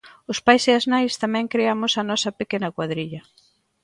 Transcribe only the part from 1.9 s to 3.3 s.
a nosa pequena cuadrilla.